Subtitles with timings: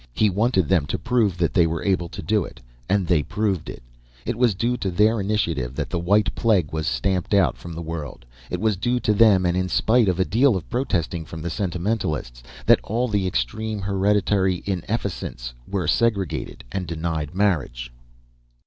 [0.15, 2.59] He wanted them to prove that they were able to do it,
[2.89, 3.83] and they proved it.
[4.25, 7.83] It was due to their initiative that the white plague was stamped out from the
[7.83, 8.25] world.
[8.49, 11.51] It was due to them, and in spite of a deal of protesting from the
[11.51, 17.93] sentimentalists, that all the extreme hereditary inefficients were segregated and denied marriage.